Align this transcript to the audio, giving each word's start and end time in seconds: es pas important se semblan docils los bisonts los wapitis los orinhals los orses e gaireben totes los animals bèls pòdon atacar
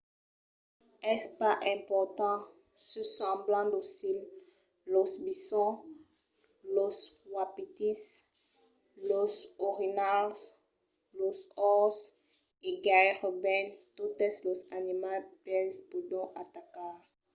es 1.13 1.23
pas 1.39 1.57
important 1.75 2.41
se 2.89 3.01
semblan 3.17 3.65
docils 3.75 4.23
los 4.93 5.11
bisonts 5.25 5.81
los 6.75 6.97
wapitis 7.35 8.01
los 9.09 9.33
orinhals 9.67 10.39
los 11.19 11.37
orses 11.75 12.11
e 12.67 12.69
gaireben 12.85 13.65
totes 13.97 14.33
los 14.47 14.59
animals 14.79 15.27
bèls 15.45 15.75
pòdon 15.89 16.25
atacar 16.43 16.95